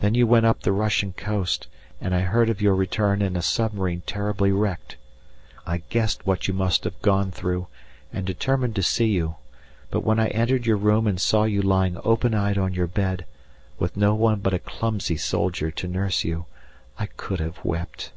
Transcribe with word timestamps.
Then 0.00 0.14
you 0.14 0.26
went 0.26 0.46
up 0.46 0.62
the 0.62 0.72
Russian 0.72 1.12
coast, 1.12 1.66
and 2.00 2.14
I 2.14 2.20
heard 2.22 2.48
of 2.48 2.62
your 2.62 2.74
return 2.74 3.20
in 3.20 3.36
a 3.36 3.42
submarine 3.42 4.00
terribly 4.06 4.50
wrecked. 4.50 4.96
I 5.66 5.82
guessed 5.90 6.24
what 6.26 6.48
you 6.48 6.54
must 6.54 6.84
have 6.84 6.98
gone 7.02 7.30
through, 7.30 7.66
and 8.14 8.24
determined 8.26 8.74
to 8.76 8.82
see 8.82 9.08
you, 9.08 9.36
but 9.90 10.04
when 10.04 10.18
I 10.18 10.28
entered 10.28 10.64
your 10.64 10.78
room 10.78 11.06
and 11.06 11.20
saw 11.20 11.44
you 11.44 11.60
lying 11.60 11.98
open 12.02 12.32
eyed 12.32 12.56
on 12.56 12.72
your 12.72 12.86
bed, 12.86 13.26
with 13.78 13.94
no 13.94 14.14
one 14.14 14.40
but 14.40 14.54
a 14.54 14.58
clumsy 14.58 15.18
soldier 15.18 15.70
to 15.70 15.86
nurse 15.86 16.24
you, 16.24 16.46
I 16.98 17.04
could 17.04 17.40
have 17.40 17.62
wept. 17.62 18.10